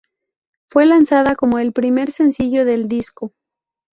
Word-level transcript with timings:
Fue 0.71 0.87
lanzada 0.87 1.35
como 1.35 1.59
el 1.59 1.73
primer 1.73 2.11
sencillo 2.11 2.65
del 2.65 2.87
disco. 2.87 3.35